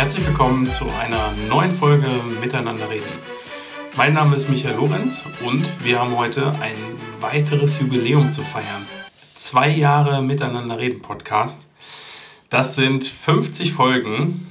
Herzlich 0.00 0.26
willkommen 0.26 0.64
zu 0.64 0.86
einer 0.98 1.30
neuen 1.50 1.70
Folge 1.70 2.06
Miteinander 2.40 2.88
reden. 2.88 3.04
Mein 3.98 4.14
Name 4.14 4.34
ist 4.34 4.48
Michael 4.48 4.76
Lorenz 4.76 5.26
und 5.44 5.68
wir 5.84 6.00
haben 6.00 6.16
heute 6.16 6.54
ein 6.58 6.74
weiteres 7.20 7.78
Jubiläum 7.78 8.32
zu 8.32 8.40
feiern. 8.40 8.86
Zwei 9.34 9.68
Jahre 9.68 10.22
Miteinander 10.22 10.78
reden 10.78 11.02
Podcast. 11.02 11.68
Das 12.48 12.76
sind 12.76 13.04
50 13.04 13.74
Folgen. 13.74 14.50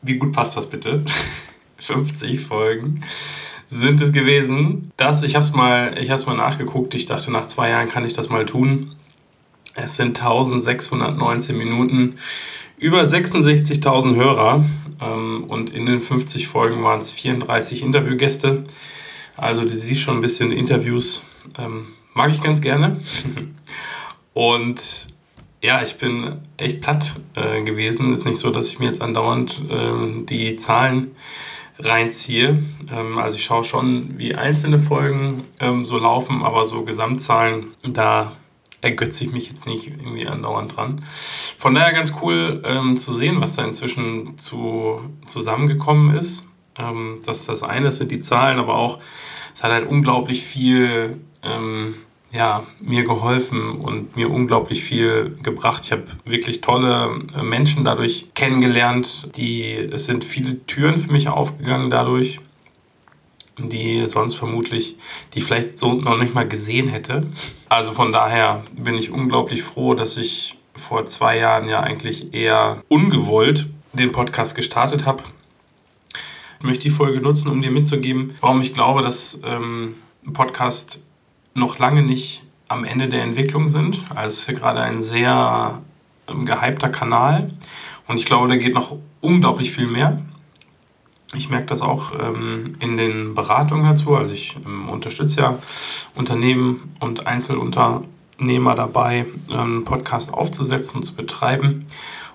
Wie 0.00 0.16
gut 0.16 0.32
passt 0.32 0.56
das 0.56 0.70
bitte? 0.70 1.04
50 1.76 2.40
Folgen 2.40 3.04
sind 3.68 4.00
es 4.00 4.14
gewesen. 4.14 4.92
Das, 4.96 5.22
ich 5.22 5.34
habe 5.34 5.44
es 5.44 5.52
mal, 5.52 5.94
mal 6.24 6.36
nachgeguckt. 6.36 6.94
Ich 6.94 7.04
dachte, 7.04 7.30
nach 7.30 7.46
zwei 7.48 7.68
Jahren 7.68 7.90
kann 7.90 8.06
ich 8.06 8.14
das 8.14 8.30
mal 8.30 8.46
tun. 8.46 8.96
Es 9.74 9.96
sind 9.96 10.18
1619 10.18 11.58
Minuten, 11.58 12.16
über 12.80 13.02
66.000 13.02 14.16
Hörer 14.16 14.64
ähm, 15.00 15.44
und 15.44 15.70
in 15.70 15.86
den 15.86 16.00
50 16.00 16.48
Folgen 16.48 16.82
waren 16.82 17.00
es 17.00 17.10
34 17.10 17.82
Interviewgäste. 17.82 18.64
Also 19.36 19.62
du 19.62 19.76
siehst 19.76 20.00
schon 20.00 20.16
ein 20.16 20.20
bisschen 20.20 20.50
Interviews, 20.50 21.24
ähm, 21.58 21.86
mag 22.14 22.30
ich 22.30 22.42
ganz 22.42 22.60
gerne. 22.60 23.00
und 24.32 25.08
ja, 25.62 25.82
ich 25.82 25.96
bin 25.96 26.36
echt 26.56 26.80
platt 26.80 27.20
äh, 27.34 27.62
gewesen. 27.62 28.12
Ist 28.12 28.24
nicht 28.24 28.38
so, 28.38 28.50
dass 28.50 28.70
ich 28.70 28.78
mir 28.78 28.86
jetzt 28.86 29.02
andauernd 29.02 29.60
äh, 29.70 30.24
die 30.24 30.56
Zahlen 30.56 31.10
reinziehe. 31.78 32.62
Ähm, 32.90 33.18
also 33.18 33.36
ich 33.36 33.44
schaue 33.44 33.64
schon, 33.64 34.14
wie 34.16 34.34
einzelne 34.34 34.78
Folgen 34.78 35.44
ähm, 35.60 35.84
so 35.84 35.98
laufen, 35.98 36.42
aber 36.42 36.64
so 36.64 36.82
Gesamtzahlen, 36.84 37.68
da 37.82 38.36
ergötze 38.80 39.24
ich 39.24 39.32
mich 39.32 39.48
jetzt 39.48 39.66
nicht 39.66 39.88
irgendwie 39.88 40.26
andauernd 40.26 40.76
dran. 40.76 41.04
Von 41.58 41.74
daher 41.74 41.92
ganz 41.92 42.14
cool 42.22 42.62
ähm, 42.64 42.96
zu 42.96 43.12
sehen, 43.12 43.40
was 43.40 43.56
da 43.56 43.64
inzwischen 43.64 44.38
zu, 44.38 45.00
zusammengekommen 45.26 46.16
ist. 46.16 46.46
Ähm, 46.78 47.20
das 47.24 47.46
das 47.46 47.62
eine, 47.62 47.92
sind 47.92 48.10
die 48.10 48.20
Zahlen, 48.20 48.58
aber 48.58 48.76
auch, 48.76 48.98
es 49.54 49.62
hat 49.62 49.72
halt 49.72 49.88
unglaublich 49.88 50.42
viel 50.42 51.18
ähm, 51.42 51.96
ja, 52.32 52.64
mir 52.80 53.04
geholfen 53.04 53.72
und 53.80 54.16
mir 54.16 54.30
unglaublich 54.30 54.84
viel 54.84 55.36
gebracht. 55.42 55.82
Ich 55.84 55.92
habe 55.92 56.04
wirklich 56.24 56.60
tolle 56.60 57.18
äh, 57.36 57.42
Menschen 57.42 57.84
dadurch 57.84 58.26
kennengelernt. 58.34 59.36
Die, 59.36 59.74
es 59.74 60.06
sind 60.06 60.24
viele 60.24 60.64
Türen 60.66 60.96
für 60.96 61.10
mich 61.10 61.28
aufgegangen 61.28 61.90
dadurch, 61.90 62.40
die 63.68 64.06
sonst 64.06 64.34
vermutlich, 64.34 64.96
die 65.34 65.40
vielleicht 65.40 65.78
so 65.78 65.94
noch 65.94 66.18
nicht 66.18 66.34
mal 66.34 66.48
gesehen 66.48 66.88
hätte. 66.88 67.26
Also 67.68 67.92
von 67.92 68.12
daher 68.12 68.64
bin 68.76 68.94
ich 68.94 69.10
unglaublich 69.10 69.62
froh, 69.62 69.94
dass 69.94 70.16
ich 70.16 70.58
vor 70.74 71.04
zwei 71.06 71.38
Jahren 71.38 71.68
ja 71.68 71.80
eigentlich 71.80 72.32
eher 72.32 72.82
ungewollt 72.88 73.68
den 73.92 74.12
Podcast 74.12 74.54
gestartet 74.54 75.04
habe. 75.04 75.22
Ich 76.58 76.64
möchte 76.64 76.82
die 76.82 76.90
Folge 76.90 77.20
nutzen, 77.20 77.48
um 77.48 77.62
dir 77.62 77.70
mitzugeben, 77.70 78.34
warum 78.40 78.60
ich 78.60 78.74
glaube, 78.74 79.02
dass 79.02 79.40
ähm, 79.44 79.94
Podcast 80.32 81.02
noch 81.54 81.78
lange 81.78 82.02
nicht 82.02 82.42
am 82.68 82.84
Ende 82.84 83.08
der 83.08 83.22
Entwicklung 83.22 83.66
sind. 83.66 84.02
Also 84.10 84.28
es 84.28 84.38
ist 84.40 84.46
ja 84.48 84.54
gerade 84.54 84.80
ein 84.80 85.00
sehr 85.00 85.82
ähm, 86.28 86.46
gehypter 86.46 86.88
Kanal 86.88 87.50
und 88.06 88.18
ich 88.18 88.26
glaube, 88.26 88.48
da 88.48 88.56
geht 88.56 88.74
noch 88.74 88.96
unglaublich 89.20 89.72
viel 89.72 89.86
mehr. 89.86 90.22
Ich 91.34 91.48
merke 91.48 91.66
das 91.66 91.80
auch 91.80 92.12
ähm, 92.18 92.74
in 92.80 92.96
den 92.96 93.34
Beratungen 93.34 93.84
dazu. 93.84 94.16
Also 94.16 94.34
ich 94.34 94.56
ähm, 94.66 94.88
unterstütze 94.88 95.40
ja 95.40 95.58
Unternehmen 96.16 96.92
und 96.98 97.26
Einzelunternehmer 97.28 98.74
dabei, 98.74 99.26
einen 99.48 99.76
ähm, 99.76 99.84
Podcast 99.84 100.34
aufzusetzen 100.34 100.96
und 100.96 101.02
zu 101.04 101.14
betreiben. 101.14 101.86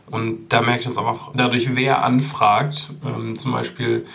Und 0.10 0.50
da 0.50 0.62
merke 0.62 0.80
ich 0.80 0.86
das 0.86 0.98
auch 0.98 1.32
dadurch, 1.34 1.76
wer 1.76 2.04
anfragt, 2.04 2.90
ähm, 3.06 3.36
zum 3.36 3.52
Beispiel 3.52 4.06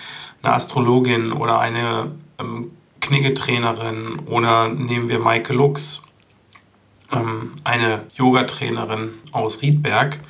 eine 0.42 0.54
Astrologin 0.54 1.32
oder 1.32 1.58
eine 1.58 2.12
ähm, 2.38 2.70
Kniggetrainerin 3.00 4.20
oder 4.26 4.68
nehmen 4.68 5.08
wir 5.08 5.18
Maike 5.18 5.52
Lux, 5.52 6.02
ähm, 7.12 7.52
eine 7.64 8.06
Yogatrainerin 8.14 9.10
aus 9.32 9.62
Riedberg. 9.62 10.20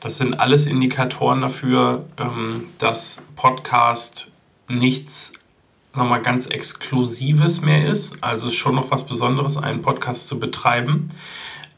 Das 0.00 0.18
sind 0.18 0.38
alles 0.38 0.66
Indikatoren 0.66 1.40
dafür, 1.40 2.04
ähm, 2.18 2.66
dass 2.78 3.22
Podcast 3.36 4.28
nichts 4.68 5.32
sagen 5.98 6.10
wir 6.10 6.16
mal, 6.16 6.22
ganz 6.22 6.46
Exklusives 6.46 7.60
mehr 7.60 7.86
ist. 7.86 8.22
Also 8.22 8.50
schon 8.50 8.76
noch 8.76 8.90
was 8.90 9.04
Besonderes, 9.04 9.56
einen 9.56 9.82
Podcast 9.82 10.28
zu 10.28 10.38
betreiben. 10.38 11.08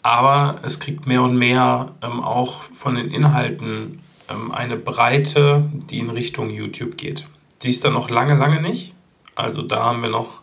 Aber 0.02 0.56
es 0.62 0.80
kriegt 0.80 1.06
mehr 1.06 1.22
und 1.22 1.36
mehr 1.36 1.92
ähm, 2.02 2.22
auch 2.22 2.62
von 2.74 2.94
den 2.94 3.10
Inhalten 3.10 4.00
ähm, 4.28 4.52
eine 4.52 4.76
Breite, 4.76 5.70
die 5.72 5.98
in 5.98 6.10
Richtung 6.10 6.50
YouTube 6.50 6.96
geht. 6.96 7.26
Die 7.62 7.70
ist 7.70 7.84
da 7.84 7.90
noch 7.90 8.08
lange, 8.08 8.34
lange 8.34 8.60
nicht. 8.60 8.94
Also 9.34 9.62
da 9.62 9.84
haben 9.84 10.02
wir 10.02 10.10
noch 10.10 10.40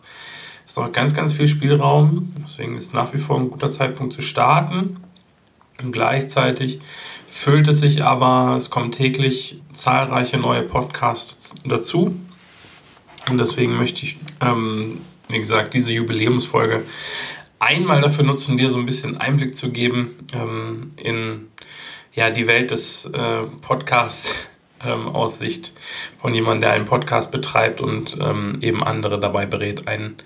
ist 0.66 0.76
noch 0.76 0.92
ganz, 0.92 1.14
ganz 1.14 1.32
viel 1.32 1.48
Spielraum. 1.48 2.32
Deswegen 2.42 2.76
ist 2.76 2.92
nach 2.92 3.14
wie 3.14 3.18
vor 3.18 3.38
ein 3.38 3.50
guter 3.50 3.70
Zeitpunkt 3.70 4.12
zu 4.12 4.20
starten. 4.20 4.98
Und 5.82 5.92
gleichzeitig 5.92 6.80
füllt 7.28 7.68
es 7.68 7.80
sich 7.80 8.02
aber, 8.02 8.56
es 8.56 8.70
kommen 8.70 8.90
täglich 8.90 9.60
zahlreiche 9.72 10.36
neue 10.36 10.62
Podcasts 10.62 11.54
dazu. 11.64 12.18
Und 13.28 13.38
deswegen 13.38 13.76
möchte 13.76 14.04
ich, 14.04 14.16
ähm, 14.40 15.00
wie 15.28 15.38
gesagt, 15.38 15.74
diese 15.74 15.92
Jubiläumsfolge 15.92 16.82
einmal 17.58 18.00
dafür 18.00 18.24
nutzen, 18.24 18.56
dir 18.56 18.70
so 18.70 18.78
ein 18.78 18.86
bisschen 18.86 19.18
Einblick 19.18 19.54
zu 19.54 19.70
geben 19.70 20.16
ähm, 20.32 20.92
in 20.96 21.48
ja, 22.12 22.30
die 22.30 22.46
Welt 22.46 22.70
des 22.70 23.04
äh, 23.06 23.42
Podcasts 23.60 24.34
ähm, 24.84 25.08
aus 25.08 25.38
Sicht 25.38 25.74
von 26.20 26.34
jemandem, 26.34 26.62
der 26.62 26.72
einen 26.72 26.84
Podcast 26.86 27.30
betreibt 27.30 27.80
und 27.80 28.18
ähm, 28.20 28.58
eben 28.60 28.82
andere 28.82 29.20
dabei 29.20 29.46
berät, 29.46 29.86
einen, 29.86 30.16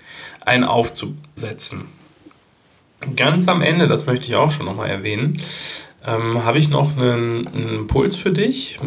einen 0.41 0.63
aufzusetzen. 0.63 1.85
Ganz 3.15 3.47
am 3.47 3.61
Ende, 3.61 3.87
das 3.87 4.05
möchte 4.05 4.27
ich 4.27 4.35
auch 4.35 4.51
schon 4.51 4.65
nochmal 4.65 4.89
erwähnen, 4.89 5.41
ähm, 6.05 6.43
habe 6.43 6.57
ich 6.57 6.69
noch 6.69 6.97
einen, 6.97 7.47
einen 7.47 7.69
Impuls 7.69 8.15
für 8.15 8.31
dich, 8.31 8.79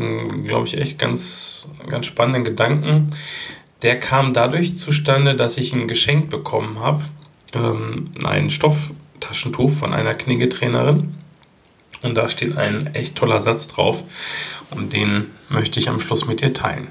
glaube 0.45 0.67
ich, 0.67 0.79
echt 0.79 0.99
ganz, 0.99 1.71
ganz 1.89 2.07
spannenden 2.07 2.45
Gedanken. 2.45 3.11
Der 3.83 3.99
kam 3.99 4.33
dadurch 4.33 4.77
zustande, 4.77 5.35
dass 5.35 5.59
ich 5.59 5.73
ein 5.73 5.89
Geschenk 5.89 6.31
bekommen 6.31 6.81
habe, 6.81 7.05
ähm, 7.53 8.11
ein 8.25 8.51
Stofftaschentuch 8.51 9.71
von 9.71 9.93
einer 9.93 10.15
Kniggetrainerin. 10.15 11.15
Und 12.03 12.15
da 12.15 12.29
steht 12.29 12.57
ein 12.57 12.95
echt 12.95 13.17
toller 13.17 13.41
Satz 13.41 13.69
drauf 13.69 14.03
und 14.71 14.93
den 14.93 15.29
möchte 15.49 15.81
ich 15.81 15.89
am 15.89 16.01
Schluss 16.01 16.27
mit 16.27 16.41
dir 16.41 16.53
teilen. 16.53 16.89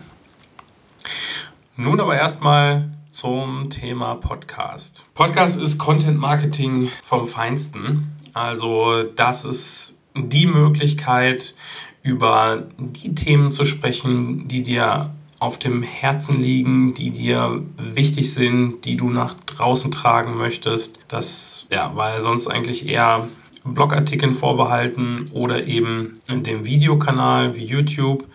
Nun 1.78 2.00
aber 2.00 2.16
erstmal 2.16 2.90
zum 3.16 3.70
Thema 3.70 4.16
Podcast. 4.16 5.06
Podcast 5.14 5.62
ist 5.62 5.78
Content 5.78 6.20
Marketing 6.20 6.92
vom 7.02 7.28
Feinsten. 7.28 8.14
Also 8.34 9.04
das 9.04 9.46
ist 9.46 9.98
die 10.14 10.46
Möglichkeit, 10.46 11.56
über 12.04 12.68
die 12.78 13.16
Themen 13.16 13.54
zu 13.54 13.64
sprechen, 13.64 14.50
die 14.50 14.64
dir 14.64 15.16
auf 15.40 15.58
dem 15.58 15.82
Herzen 15.82 16.42
liegen, 16.42 16.94
die 16.94 17.12
dir 17.12 17.64
wichtig 17.78 18.34
sind, 18.34 18.84
die 18.84 18.98
du 18.98 19.10
nach 19.10 19.34
draußen 19.34 19.94
tragen 19.94 20.36
möchtest. 20.36 21.00
Das 21.08 21.68
ja, 21.72 21.96
war 21.96 22.10
ja 22.10 22.20
sonst 22.20 22.48
eigentlich 22.48 22.86
eher 22.86 23.30
Blogartikeln 23.64 24.34
vorbehalten 24.34 25.30
oder 25.32 25.68
eben 25.68 26.20
dem 26.28 26.66
Videokanal 26.66 27.56
wie 27.56 27.64
YouTube, 27.64 28.26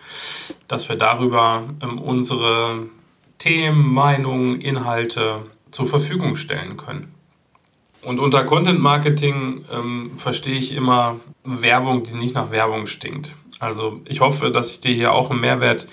dass 0.67 0.89
wir 0.89 0.95
darüber 0.95 1.65
ähm, 1.83 1.99
unsere 1.99 2.87
Themen, 3.41 3.91
Meinungen, 3.91 4.61
Inhalte 4.61 5.47
zur 5.71 5.87
Verfügung 5.87 6.35
stellen 6.35 6.77
können. 6.77 7.11
Und 8.03 8.19
unter 8.19 8.43
Content 8.43 8.79
Marketing 8.79 9.65
ähm, 9.71 10.11
verstehe 10.17 10.59
ich 10.59 10.75
immer 10.75 11.19
Werbung, 11.43 12.03
die 12.03 12.13
nicht 12.13 12.35
nach 12.35 12.51
Werbung 12.51 12.85
stinkt. 12.85 13.35
Also 13.59 13.99
ich 14.07 14.21
hoffe, 14.21 14.51
dass 14.51 14.69
ich 14.69 14.79
dir 14.79 14.93
hier 14.93 15.13
auch 15.13 15.31
einen 15.31 15.39
Mehrwert 15.39 15.87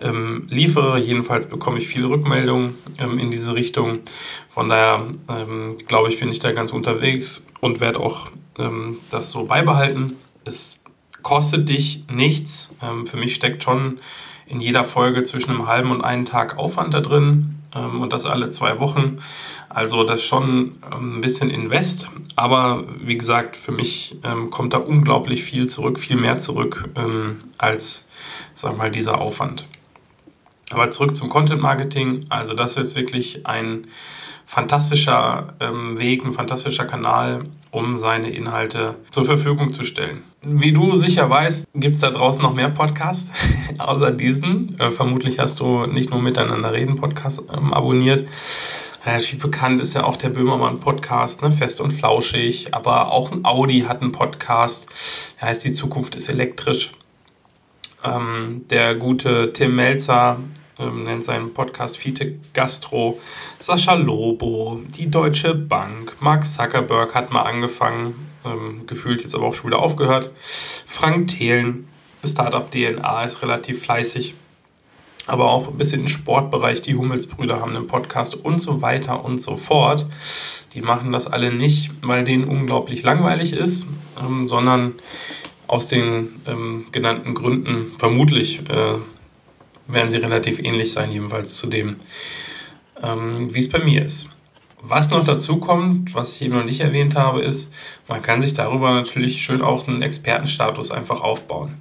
ähm, 0.00 0.48
liefere. 0.50 0.98
Jedenfalls 0.98 1.48
bekomme 1.48 1.78
ich 1.78 1.86
viele 1.86 2.08
Rückmeldungen 2.08 2.74
ähm, 2.98 3.20
in 3.20 3.30
diese 3.30 3.54
Richtung. 3.54 4.00
Von 4.48 4.68
daher 4.68 5.06
ähm, 5.28 5.76
glaube 5.86 6.08
ich, 6.08 6.18
bin 6.18 6.30
ich 6.30 6.40
da 6.40 6.50
ganz 6.50 6.72
unterwegs 6.72 7.46
und 7.60 7.78
werde 7.78 8.00
auch 8.00 8.26
ähm, 8.58 8.98
das 9.10 9.30
so 9.30 9.44
beibehalten. 9.44 10.16
Es 10.44 10.80
kostet 11.22 11.68
dich 11.68 12.06
nichts. 12.10 12.74
Ähm, 12.82 13.06
für 13.06 13.18
mich 13.18 13.36
steckt 13.36 13.62
schon 13.62 14.00
in 14.48 14.60
jeder 14.60 14.84
Folge 14.84 15.22
zwischen 15.24 15.50
einem 15.50 15.66
halben 15.66 15.90
und 15.90 16.02
einem 16.02 16.24
Tag 16.24 16.58
Aufwand 16.58 16.94
da 16.94 17.00
drin 17.00 17.56
ähm, 17.74 18.00
und 18.00 18.12
das 18.12 18.24
alle 18.24 18.50
zwei 18.50 18.80
Wochen. 18.80 19.18
Also 19.68 20.02
das 20.04 20.22
schon 20.22 20.72
ein 20.90 21.20
bisschen 21.20 21.50
Invest, 21.50 22.08
aber 22.36 22.84
wie 23.00 23.18
gesagt, 23.18 23.56
für 23.56 23.72
mich 23.72 24.16
ähm, 24.24 24.50
kommt 24.50 24.72
da 24.72 24.78
unglaublich 24.78 25.44
viel 25.44 25.66
zurück, 25.68 26.00
viel 26.00 26.16
mehr 26.16 26.38
zurück 26.38 26.88
ähm, 26.96 27.36
als, 27.58 28.08
sag 28.54 28.76
mal, 28.76 28.90
dieser 28.90 29.20
Aufwand. 29.20 29.66
Aber 30.70 30.90
zurück 30.90 31.16
zum 31.16 31.28
Content 31.28 31.62
Marketing. 31.62 32.26
Also 32.28 32.54
das 32.54 32.72
ist 32.72 32.76
jetzt 32.78 32.96
wirklich 32.96 33.46
ein 33.46 33.86
fantastischer 34.48 35.48
ähm, 35.60 35.98
Weg, 35.98 36.24
ein 36.24 36.32
fantastischer 36.32 36.86
Kanal, 36.86 37.44
um 37.70 37.98
seine 37.98 38.30
Inhalte 38.30 38.94
zur 39.10 39.26
Verfügung 39.26 39.74
zu 39.74 39.84
stellen. 39.84 40.22
Wie 40.40 40.72
du 40.72 40.94
sicher 40.94 41.28
weißt, 41.28 41.68
gibt 41.74 41.96
es 41.96 42.00
da 42.00 42.08
draußen 42.08 42.42
noch 42.42 42.54
mehr 42.54 42.70
Podcasts, 42.70 43.30
außer 43.78 44.10
diesen. 44.10 44.74
Äh, 44.80 44.90
vermutlich 44.90 45.38
hast 45.38 45.60
du 45.60 45.84
nicht 45.84 46.08
nur 46.08 46.22
Miteinander 46.22 46.72
reden 46.72 46.96
Podcast 46.96 47.42
ähm, 47.54 47.74
abonniert. 47.74 48.26
Relativ 49.04 49.38
bekannt 49.38 49.82
ist 49.82 49.92
ja 49.92 50.04
auch 50.04 50.16
der 50.16 50.30
Böhmermann-Podcast, 50.30 51.42
ne? 51.42 51.52
fest 51.52 51.82
und 51.82 51.90
flauschig. 51.92 52.74
Aber 52.74 53.12
auch 53.12 53.30
ein 53.30 53.44
Audi 53.44 53.80
hat 53.82 54.00
einen 54.00 54.12
Podcast. 54.12 54.86
Der 55.42 55.48
heißt 55.48 55.62
Die 55.66 55.72
Zukunft 55.72 56.14
ist 56.14 56.30
elektrisch. 56.30 56.92
Ähm, 58.02 58.64
der 58.70 58.94
gute 58.94 59.52
Tim 59.52 59.76
Melzer 59.76 60.38
ähm, 60.78 61.04
nennt 61.04 61.24
seinen 61.24 61.54
Podcast 61.54 61.96
Fiete 61.96 62.34
Gastro. 62.52 63.18
Sascha 63.58 63.94
Lobo, 63.94 64.80
die 64.96 65.10
Deutsche 65.10 65.54
Bank, 65.54 66.16
Mark 66.20 66.44
Zuckerberg 66.44 67.14
hat 67.14 67.32
mal 67.32 67.42
angefangen, 67.42 68.14
ähm, 68.44 68.86
gefühlt 68.86 69.22
jetzt 69.22 69.34
aber 69.34 69.46
auch 69.46 69.54
schon 69.54 69.70
wieder 69.70 69.80
aufgehört. 69.80 70.30
Frank 70.86 71.28
Thelen, 71.28 71.88
Startup 72.24 72.70
DNA 72.70 73.24
ist 73.24 73.42
relativ 73.42 73.82
fleißig 73.82 74.34
aber 75.28 75.50
auch 75.50 75.68
ein 75.68 75.76
bisschen 75.76 76.02
im 76.02 76.08
Sportbereich. 76.08 76.80
Die 76.80 76.94
Hummelsbrüder 76.94 77.60
haben 77.60 77.76
einen 77.76 77.86
Podcast 77.86 78.34
und 78.34 78.60
so 78.60 78.82
weiter 78.82 79.24
und 79.24 79.38
so 79.38 79.56
fort. 79.56 80.06
Die 80.74 80.80
machen 80.80 81.12
das 81.12 81.26
alle 81.26 81.52
nicht, 81.52 81.90
weil 82.02 82.24
denen 82.24 82.44
unglaublich 82.44 83.02
langweilig 83.02 83.52
ist, 83.52 83.86
ähm, 84.20 84.48
sondern 84.48 84.94
aus 85.66 85.88
den 85.88 86.40
ähm, 86.46 86.86
genannten 86.92 87.34
Gründen 87.34 87.92
vermutlich 87.98 88.60
äh, 88.70 88.98
werden 89.88 90.10
sie 90.10 90.18
relativ 90.18 90.58
ähnlich 90.60 90.92
sein, 90.92 91.10
jedenfalls 91.10 91.56
zu 91.56 91.66
dem, 91.66 91.96
ähm, 93.02 93.52
wie 93.52 93.58
es 93.58 93.68
bei 93.68 93.78
mir 93.80 94.04
ist. 94.04 94.28
Was 94.80 95.10
noch 95.10 95.24
dazu 95.24 95.56
kommt, 95.56 96.14
was 96.14 96.36
ich 96.36 96.42
eben 96.42 96.54
noch 96.54 96.64
nicht 96.64 96.80
erwähnt 96.80 97.16
habe, 97.16 97.40
ist, 97.40 97.72
man 98.06 98.22
kann 98.22 98.40
sich 98.40 98.54
darüber 98.54 98.92
natürlich 98.92 99.42
schön 99.42 99.60
auch 99.60 99.88
einen 99.88 100.02
Expertenstatus 100.02 100.92
einfach 100.92 101.20
aufbauen. 101.20 101.74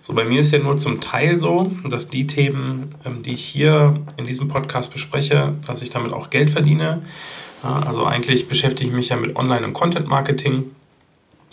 So, 0.00 0.14
bei 0.14 0.24
mir 0.24 0.40
ist 0.40 0.50
ja 0.50 0.58
nur 0.58 0.78
zum 0.78 1.00
Teil 1.00 1.36
so, 1.36 1.70
dass 1.84 2.08
die 2.08 2.26
Themen, 2.26 2.94
ähm, 3.04 3.22
die 3.22 3.32
ich 3.32 3.44
hier 3.44 4.00
in 4.16 4.26
diesem 4.26 4.48
Podcast 4.48 4.92
bespreche, 4.92 5.54
dass 5.66 5.82
ich 5.82 5.90
damit 5.90 6.12
auch 6.12 6.30
Geld 6.30 6.50
verdiene. 6.50 7.02
Also 7.62 8.04
eigentlich 8.04 8.48
beschäftige 8.48 8.90
ich 8.90 8.96
mich 8.96 9.10
ja 9.10 9.16
mit 9.16 9.36
Online- 9.36 9.64
und 9.64 9.72
Content-Marketing. 9.72 10.72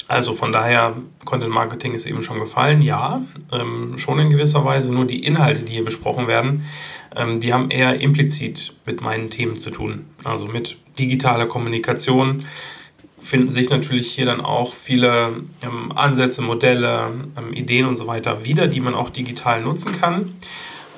Also 0.10 0.34
von 0.34 0.52
daher, 0.52 0.96
Content 1.24 1.54
Marketing 1.54 1.94
ist 1.94 2.08
eben 2.08 2.24
schon 2.24 2.40
gefallen, 2.40 2.82
ja, 2.82 3.22
ähm, 3.52 4.00
schon 4.00 4.18
in 4.18 4.32
gewisser 4.32 4.66
Weise. 4.66 4.92
Nur 4.92 5.06
die 5.06 5.24
Inhalte, 5.24 5.62
die 5.62 5.74
hier 5.74 5.86
besprochen 5.86 6.28
werden, 6.28 6.66
ähm, 7.16 7.40
die 7.40 7.54
haben 7.54 7.70
eher 7.70 8.02
implizit 8.02 8.74
mit 8.88 9.02
meinen 9.02 9.30
Themen 9.30 9.58
zu 9.60 9.70
tun. 9.70 10.08
Also 10.24 10.48
mit 10.48 10.78
digitaler 10.98 11.46
Kommunikation, 11.46 12.46
finden 13.22 13.52
sich 13.52 13.70
natürlich 13.70 14.12
hier 14.12 14.26
dann 14.26 14.42
auch 14.42 14.74
viele 14.74 15.44
ähm, 15.62 15.92
Ansätze, 15.96 16.42
Modelle, 16.42 17.12
ähm, 17.38 17.54
Ideen 17.54 17.86
und 17.86 17.98
so 17.98 18.08
weiter 18.08 18.46
wieder, 18.46 18.66
die 18.66 18.80
man 18.80 18.96
auch 18.96 19.12
digital 19.12 19.62
nutzen 19.62 19.92
kann. 19.92 20.34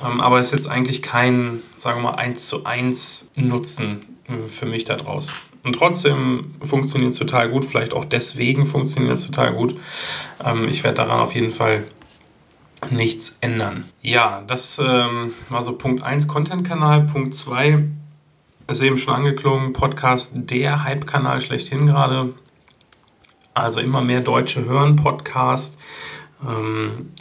Ähm, 0.06 0.22
aber 0.22 0.40
es 0.40 0.48
ist 0.48 0.54
jetzt 0.54 0.68
eigentlich 0.68 1.02
kein, 1.02 1.62
sagen 1.78 2.02
wir 2.02 2.12
mal, 2.12 2.16
eins 2.16 2.48
zu 2.48 2.64
eins 2.64 3.30
Nutzen 3.36 4.06
äh, 4.30 4.48
für 4.48 4.68
mich 4.68 4.86
daraus. 4.86 5.34
Und 5.64 5.74
trotzdem 5.76 6.54
funktioniert 6.62 7.12
es 7.12 7.20
total 7.20 7.50
gut, 7.50 7.66
vielleicht 7.66 7.94
auch 7.94 8.06
deswegen 8.06 8.66
funktioniert 8.66 9.14
es 9.14 9.26
total 9.26 9.54
gut. 9.54 9.76
Ähm, 10.44 10.68
ich 10.68 10.84
werde 10.84 10.98
daran 10.98 11.20
auf 11.20 11.36
jeden 11.36 11.52
Fall 11.52 11.84
nichts 12.90 13.38
ändern. 13.42 13.86
Ja, 14.02 14.44
das 14.48 14.82
ähm, 14.84 15.34
war 15.50 15.62
so 15.62 15.74
Punkt 15.74 16.04
1 16.04 16.28
Content-Kanal. 16.28 17.04
Punkt 17.04 17.36
2 17.36 17.84
ist 18.68 18.82
eben 18.82 18.98
schon 18.98 19.14
angeklungen, 19.14 19.74
Podcast 19.74 20.34
der 20.36 20.84
Hype-Kanal 20.84 21.42
schlechthin 21.42 21.86
gerade. 21.86 22.34
Also 23.54 23.82
immer 23.82 24.02
mehr 24.02 24.22
Deutsche 24.22 24.66
hören 24.66 24.96
Podcast. 24.96 25.78
Ähm, 26.48 27.12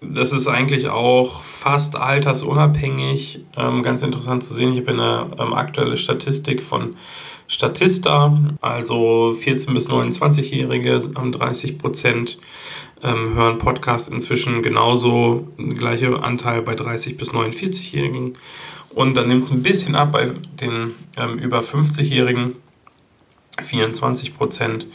das 0.00 0.32
ist 0.32 0.46
eigentlich 0.46 0.88
auch 0.88 1.42
fast 1.42 1.96
altersunabhängig. 1.96 3.40
Ähm, 3.56 3.82
ganz 3.82 4.02
interessant 4.02 4.44
zu 4.44 4.54
sehen. 4.54 4.72
Ich 4.72 4.80
habe 4.80 4.92
eine 4.92 5.28
ähm, 5.38 5.54
aktuelle 5.54 5.96
Statistik 5.96 6.62
von 6.62 6.96
Statista, 7.48 8.38
also 8.60 9.34
14- 9.38 9.74
bis 9.74 9.88
29-Jährige 9.88 11.00
haben 11.16 11.32
30 11.32 11.78
Prozent 11.78 12.38
hören 13.02 13.58
Podcast 13.58 14.10
inzwischen 14.10 14.62
genauso, 14.62 15.46
gleiche 15.56 16.24
Anteil 16.24 16.62
bei 16.62 16.72
30- 16.72 17.16
bis 17.16 17.30
49-Jährigen. 17.30 18.36
Und 18.94 19.14
dann 19.16 19.28
nimmt 19.28 19.44
es 19.44 19.50
ein 19.50 19.62
bisschen 19.62 19.94
ab 19.94 20.12
bei 20.12 20.30
den 20.60 20.94
ähm, 21.18 21.38
über 21.38 21.60
50-Jährigen, 21.60 22.56
24 23.62 24.36
Prozent. 24.36 24.86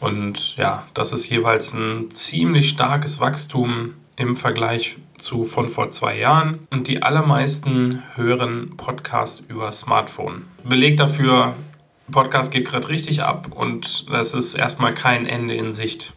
Und 0.00 0.56
ja, 0.56 0.86
das 0.94 1.12
ist 1.12 1.28
jeweils 1.28 1.74
ein 1.74 2.10
ziemlich 2.10 2.68
starkes 2.68 3.20
Wachstum 3.20 3.94
im 4.16 4.34
Vergleich 4.34 4.96
zu 5.18 5.44
von 5.44 5.68
vor 5.68 5.90
zwei 5.90 6.18
Jahren. 6.18 6.66
Und 6.70 6.88
die 6.88 7.02
allermeisten 7.02 8.02
hören 8.14 8.76
Podcast 8.76 9.44
über 9.48 9.70
Smartphone. 9.70 10.44
Beleg 10.64 10.96
dafür, 10.96 11.54
Podcast 12.10 12.52
geht 12.52 12.66
gerade 12.68 12.88
richtig 12.88 13.22
ab 13.22 13.48
und 13.54 14.10
das 14.10 14.34
ist 14.34 14.54
erstmal 14.54 14.94
kein 14.94 15.26
Ende 15.26 15.54
in 15.54 15.72
Sicht. 15.72 16.12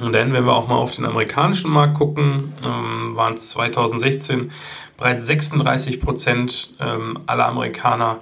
Und 0.00 0.12
dann, 0.12 0.32
wenn 0.32 0.44
wir 0.44 0.52
auch 0.52 0.66
mal 0.66 0.76
auf 0.76 0.96
den 0.96 1.04
amerikanischen 1.04 1.70
Markt 1.70 1.94
gucken, 1.94 2.52
ähm, 2.64 3.14
waren 3.14 3.34
es 3.34 3.50
2016 3.50 4.50
bereits 4.96 5.26
36 5.26 6.00
Prozent 6.00 6.74
ähm, 6.80 7.18
aller 7.26 7.46
Amerikaner, 7.46 8.18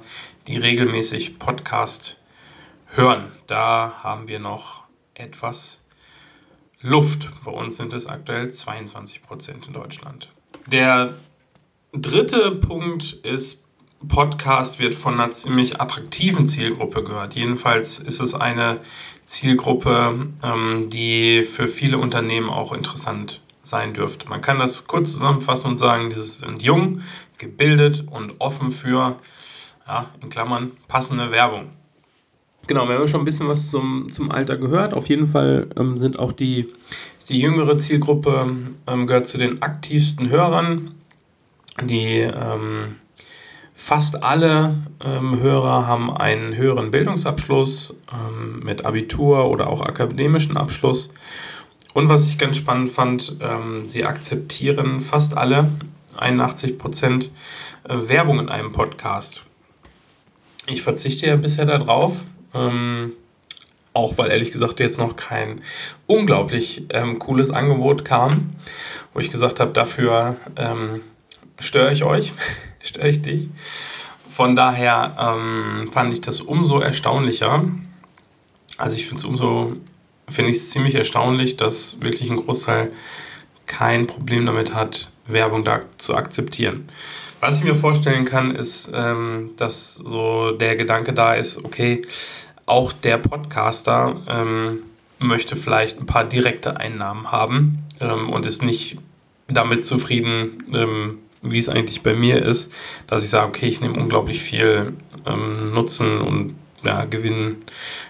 die 0.49 0.59
regelmäßig 0.59 1.39
Podcast 1.39 2.19
hören. 2.89 3.33
Da 3.47 3.95
haben 4.03 4.29
wir 4.29 4.39
noch 4.39 4.83
etwas 5.15 5.81
Luft. 6.83 7.31
Bei 7.45 7.53
uns 7.53 7.77
sind 7.77 7.93
es 7.93 8.07
aktuell 8.07 8.53
22 8.53 9.23
Prozent 9.23 9.67
in 9.67 9.73
Deutschland. 9.73 10.31
Der 10.67 11.15
dritte 11.93 12.51
Punkt 12.53 13.13
ist, 13.23 13.62
Podcast 14.09 14.79
wird 14.79 14.95
von 14.95 15.15
einer 15.15 15.31
ziemlich 15.31 15.81
attraktiven 15.81 16.47
Zielgruppe 16.47 17.05
gehört. 17.05 17.35
Jedenfalls 17.35 17.99
ist 17.99 18.21
es 18.21 18.35
eine 18.35 18.81
Zielgruppe, 19.25 20.29
ähm, 20.43 20.89
die 20.91 21.43
für 21.43 21.69
viele 21.69 21.99
Unternehmen 21.99 22.51
auch 22.51 22.73
interessant 22.73 23.41
sein 23.63 23.95
dürfte. 23.95 24.29
Man 24.29 24.41
kann 24.41 24.59
das 24.59 24.87
kurz 24.87 25.13
zusammenfassen 25.13 25.71
und 25.71 25.77
sagen, 25.77 26.11
die 26.11 26.21
sind 26.21 26.63
jung, 26.63 27.03
gebildet 27.39 28.05
und 28.11 28.41
offen 28.41 28.71
für, 28.71 29.17
ja, 29.87 30.11
in 30.21 30.31
Klammern, 30.31 30.73
passende 30.89 31.31
Werbung. 31.31 31.71
Genau, 32.67 32.89
wir 32.89 32.97
haben 32.97 33.09
schon 33.09 33.23
ein 33.23 33.25
bisschen 33.25 33.49
was 33.49 33.71
zum, 33.71 34.13
zum 34.13 34.31
Alter 34.31 34.57
gehört. 34.57 34.95
Auf 34.95 35.09
jeden 35.09 35.27
Fall 35.27 35.69
ähm, 35.77 35.99
sind 35.99 36.19
auch 36.19 36.33
die, 36.33 36.69
die 37.29 37.41
jüngere 37.41 37.77
Zielgruppe, 37.77 38.57
ähm, 38.87 39.07
gehört 39.07 39.27
zu 39.27 39.39
den 39.39 39.63
aktivsten 39.63 40.29
Hörern. 40.29 40.95
Die 41.83 42.21
ähm, 42.21 42.97
fast 43.83 44.23
alle 44.23 44.77
ähm, 45.05 45.41
Hörer 45.41 45.89
haben 45.89 46.17
einen 46.17 46.57
höheren 46.57 46.93
Bildungsabschluss 46.93 47.99
ähm, 48.13 48.61
mit 48.61 48.87
Abitur 48.87 49.51
oder 49.51 49.67
auch 49.67 49.81
akademischen 49.81 50.57
Abschluss 50.57 51.13
und 51.93 52.09
was 52.09 52.29
ich 52.29 52.39
ganz 52.39 52.57
spannend 52.57 52.91
fand, 52.93 53.39
ähm, 53.41 53.85
sie 53.85 54.05
akzeptieren 54.05 55.01
fast 55.01 55.37
alle, 55.37 55.69
81 56.17 56.79
Prozent, 56.79 57.31
äh, 57.83 57.97
Werbung 58.07 58.39
in 58.39 58.49
einem 58.49 58.71
Podcast. 58.71 59.43
Ich 60.67 60.83
verzichte 60.83 61.27
ja 61.27 61.35
bisher 61.35 61.67
darauf, 61.67 62.23
ähm, 62.55 63.15
auch 63.95 64.17
weil 64.17 64.31
ehrlich 64.31 64.53
gesagt 64.53 64.79
jetzt 64.79 64.99
noch 64.99 65.17
kein 65.17 65.61
unglaublich 66.07 66.85
ähm, 66.91 67.19
cooles 67.19 67.51
Angebot 67.51 68.05
kam, 68.05 68.53
wo 69.13 69.19
ich 69.19 69.33
gesagt 69.33 69.59
habe, 69.59 69.73
dafür 69.73 70.37
ähm, 70.55 71.01
störe 71.59 71.93
ich 71.93 72.05
euch, 72.05 72.33
störe. 72.83 73.49
Von 74.29 74.57
daher 74.57 75.17
ähm, 75.19 75.91
fand 75.93 76.13
ich 76.13 76.21
das 76.21 76.41
umso 76.41 76.81
erstaunlicher. 76.81 77.65
Also 78.79 78.97
ich 78.97 79.07
finde 79.07 79.21
es 79.21 79.25
umso 79.25 79.77
finde 80.29 80.51
ich 80.51 80.65
ziemlich 80.65 80.95
erstaunlich, 80.95 81.57
dass 81.57 82.01
wirklich 82.01 82.31
ein 82.31 82.37
Großteil 82.37 82.93
kein 83.67 84.07
Problem 84.07 84.47
damit 84.47 84.75
hat, 84.75 85.11
Werbung 85.27 85.65
da 85.65 85.81
zu 85.99 86.15
akzeptieren. 86.15 86.89
Was 87.41 87.59
ich 87.59 87.65
mir 87.65 87.75
vorstellen 87.75 88.25
kann, 88.25 88.55
ist, 88.55 88.91
ähm, 88.95 89.51
dass 89.57 89.95
so 89.95 90.53
der 90.53 90.77
Gedanke 90.77 91.13
da 91.13 91.35
ist, 91.35 91.65
okay, 91.65 92.03
auch 92.67 92.93
der 92.93 93.19
Podcaster 93.19 94.17
ähm, 94.29 94.79
möchte 95.19 95.57
vielleicht 95.57 95.99
ein 95.99 96.07
paar 96.07 96.25
direkte 96.25 96.77
Einnahmen 96.77 97.33
haben 97.33 97.85
ähm, 98.01 98.31
und 98.31 98.47
ist 98.47 98.63
nicht 98.63 98.99
damit 99.49 99.85
zufrieden, 99.85 100.63
ähm, 100.73 101.19
wie 101.43 101.59
es 101.59 101.69
eigentlich 101.69 102.03
bei 102.03 102.15
mir 102.15 102.43
ist, 102.43 102.73
dass 103.07 103.25
ich 103.25 103.31
sage, 103.31 103.49
okay, 103.49 103.67
ich 103.67 103.81
nehme 103.81 104.01
unglaublich 104.01 104.43
viel 104.43 104.95
ähm, 105.27 105.75
Nutzen 105.75 106.21
und 106.21 106.57
ja, 106.85 107.05
Gewinn 107.05 107.57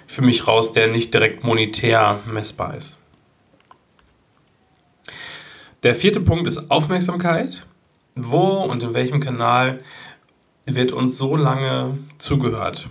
für 0.07 0.23
mich 0.23 0.47
raus, 0.47 0.73
der 0.73 0.89
nicht 0.89 1.13
direkt 1.13 1.45
monetär 1.45 2.21
messbar 2.27 2.77
ist. 2.77 2.99
Der 5.83 5.95
vierte 5.95 6.21
Punkt 6.21 6.47
ist 6.47 6.71
Aufmerksamkeit. 6.71 7.67
Wo 8.15 8.63
und 8.63 8.83
in 8.83 8.95
welchem 8.95 9.21
Kanal 9.21 9.81
wird 10.67 10.93
uns 10.93 11.17
so 11.17 11.35
lange 11.35 11.99
zugehört? 12.19 12.89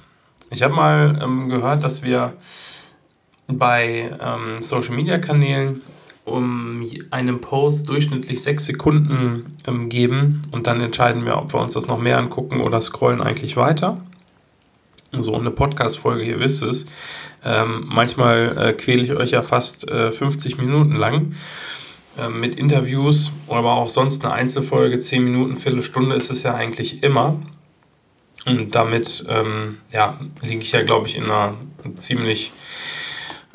Ich 0.50 0.64
habe 0.64 0.74
mal 0.74 1.20
ähm, 1.22 1.48
gehört, 1.48 1.84
dass 1.84 2.02
wir 2.02 2.34
bei 3.48 4.18
ähm, 4.20 4.62
Social-Media-Kanälen 4.62 5.82
um 6.26 6.86
einem 7.10 7.42
Post 7.42 7.90
durchschnittlich 7.90 8.44
sechs 8.44 8.66
Sekunden 8.66 9.58
ähm, 9.68 9.90
geben 9.90 10.44
und 10.52 10.68
dann 10.68 10.82
entscheiden 10.82 11.26
wir, 11.26 11.38
ob 11.38 11.54
wir 11.54 11.60
uns 11.60 11.74
das 11.74 11.88
noch 11.88 12.00
mehr 12.00 12.18
angucken 12.18 12.62
oder 12.62 12.80
scrollen 12.82 13.22
eigentlich 13.22 13.58
weiter. 13.58 13.98
So 15.12 15.36
eine 15.36 15.52
Podcast-Folge, 15.52 16.24
ihr 16.24 16.40
wisst 16.40 16.64
es. 16.64 16.86
Ähm, 17.44 17.86
manchmal 17.88 18.58
äh, 18.58 18.74
quäle 18.74 19.04
ich 19.04 19.14
euch 19.14 19.32
ja 19.32 19.42
fast 19.42 19.90
äh, 19.90 20.12
50 20.12 20.58
Minuten 20.58 20.96
lang 20.96 21.34
äh, 22.18 22.30
mit 22.30 22.56
Interviews, 22.56 23.34
aber 23.50 23.74
auch 23.74 23.90
sonst 23.90 24.24
eine 24.24 24.34
Einzelfolge, 24.34 25.00
10 25.00 25.24
Minuten, 25.24 25.58
Viertelstunde 25.58 26.16
ist 26.16 26.32
es 26.32 26.44
ja 26.44 26.56
eigentlich 26.56 27.04
immer. 27.04 27.42
Und 28.46 28.74
damit 28.74 29.26
ähm, 29.28 29.80
ja, 29.92 30.20
liege 30.42 30.64
ich 30.64 30.72
ja, 30.72 30.82
glaube 30.84 31.08
ich, 31.08 31.16
in 31.16 31.26
einer 31.26 31.56
ziemlich 31.98 32.54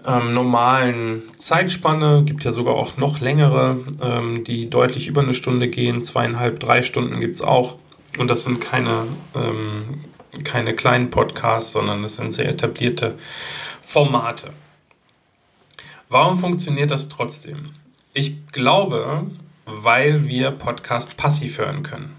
ähm, 0.07 0.35
normalen 0.35 1.23
Zeitspanne. 1.37 2.23
Gibt 2.25 2.45
ja 2.45 2.53
sogar 2.53 2.75
auch 2.75 2.97
noch 2.97 3.21
längere, 3.21 3.79
ähm, 4.01 4.45
die 4.45 4.71
deutlich 4.71 5.09
über 5.09 5.23
eine 5.23 5.35
Stunde 5.35 5.69
gehen. 5.69 6.03
Zweieinhalb, 6.03 6.61
drei 6.61 6.83
Stunden 6.83 7.21
gibt 7.21 7.37
es 7.37 7.43
auch. 7.43 7.77
Und 8.19 8.29
das 8.29 8.45
sind 8.45 8.61
keine, 8.61 9.07
ähm, 9.35 9.85
keine 10.45 10.75
kleinen 10.75 11.11
Podcasts, 11.11 11.73
sondern 11.73 12.03
das 12.03 12.17
sind 12.17 12.33
sehr 12.33 12.49
etablierte 12.49 13.17
Formate. 13.83 14.51
Warum 16.09 16.39
funktioniert 16.39 16.91
das 16.91 17.09
trotzdem? 17.09 17.71
Ich 18.15 18.47
glaube, 18.53 19.27
weil 19.67 20.29
wir 20.29 20.53
Podcast 20.53 21.17
passiv 21.17 21.59
hören 21.59 21.83
können. 21.83 22.15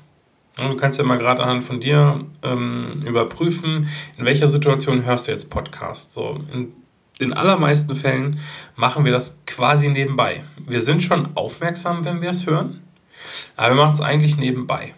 Du 0.57 0.75
kannst 0.75 0.97
ja 0.97 1.05
mal 1.05 1.17
gerade 1.17 1.43
anhand 1.43 1.63
von 1.63 1.79
dir 1.79 2.25
ähm, 2.43 3.03
überprüfen, 3.05 3.87
in 4.17 4.25
welcher 4.25 4.47
Situation 4.47 5.05
hörst 5.05 5.27
du 5.27 5.31
jetzt 5.31 5.49
Podcast. 5.49 6.13
So, 6.13 6.39
in 6.51 6.73
den 7.19 7.33
allermeisten 7.33 7.95
Fällen 7.95 8.39
machen 8.75 9.05
wir 9.05 9.11
das 9.11 9.41
quasi 9.45 9.89
nebenbei. 9.89 10.43
Wir 10.57 10.81
sind 10.81 11.03
schon 11.03 11.29
aufmerksam, 11.35 12.05
wenn 12.05 12.21
wir 12.21 12.29
es 12.29 12.45
hören, 12.45 12.81
aber 13.55 13.75
wir 13.75 13.83
machen 13.83 13.93
es 13.93 14.01
eigentlich 14.01 14.37
nebenbei. 14.37 14.93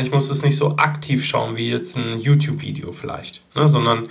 Ich 0.00 0.10
muss 0.10 0.30
es 0.30 0.42
nicht 0.42 0.56
so 0.56 0.76
aktiv 0.78 1.22
schauen 1.22 1.56
wie 1.56 1.70
jetzt 1.70 1.96
ein 1.96 2.18
YouTube-Video 2.18 2.92
vielleicht, 2.92 3.42
ne? 3.54 3.68
sondern 3.68 4.08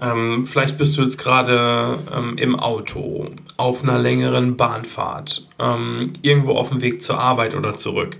ähm, 0.00 0.46
vielleicht 0.46 0.78
bist 0.78 0.96
du 0.96 1.02
jetzt 1.02 1.18
gerade 1.18 1.98
ähm, 2.14 2.38
im 2.38 2.56
Auto, 2.56 3.30
auf 3.56 3.82
einer 3.82 3.98
längeren 3.98 4.56
Bahnfahrt, 4.56 5.48
ähm, 5.58 6.12
irgendwo 6.22 6.52
auf 6.52 6.68
dem 6.68 6.80
Weg 6.80 7.02
zur 7.02 7.18
Arbeit 7.18 7.56
oder 7.56 7.74
zurück. 7.74 8.18